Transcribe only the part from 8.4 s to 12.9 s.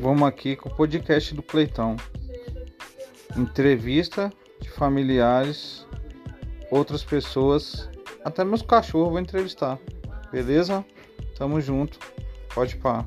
meus cachorros vou entrevistar. Beleza? Tamo junto. Pode